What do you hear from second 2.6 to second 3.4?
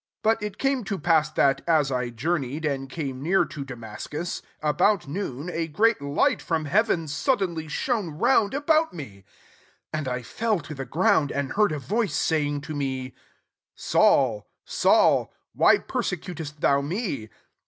and came